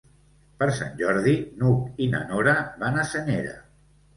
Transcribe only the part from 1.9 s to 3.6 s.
i na Nora van a Senyera.